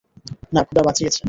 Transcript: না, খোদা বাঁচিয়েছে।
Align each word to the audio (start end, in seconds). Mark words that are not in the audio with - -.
না, 0.53 0.61
খোদা 0.63 0.81
বাঁচিয়েছে। 0.85 1.19